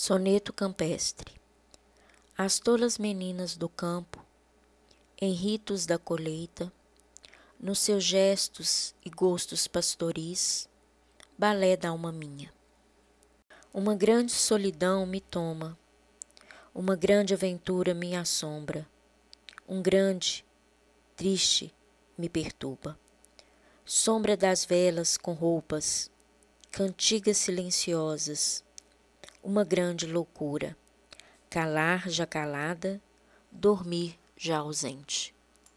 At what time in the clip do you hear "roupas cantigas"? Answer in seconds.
25.32-27.38